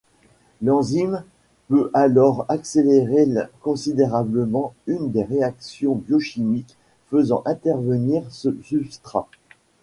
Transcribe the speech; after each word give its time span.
L'enzyme 0.63 1.23
peut 1.67 1.91
alors 1.93 2.47
accélérer 2.49 3.27
considérablement 3.61 4.73
une 4.87 5.11
des 5.11 5.21
réactions 5.21 5.93
biochimiques 5.93 6.75
faisant 7.11 7.43
intervenir 7.45 8.23
ce 8.31 8.49
substrat. 8.63 9.27